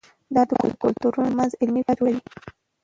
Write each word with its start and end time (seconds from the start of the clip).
دا 0.35 0.41
د 0.49 0.51
کلتورونو 0.83 1.27
ترمنځ 1.31 1.51
علمي 1.61 1.81
فضا 1.87 1.93
جوړوي. 1.99 2.21